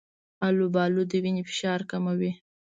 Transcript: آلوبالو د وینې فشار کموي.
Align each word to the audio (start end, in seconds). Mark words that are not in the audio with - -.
آلوبالو 0.47 1.01
د 1.11 1.13
وینې 1.23 1.43
فشار 1.49 1.79
کموي. 1.91 2.31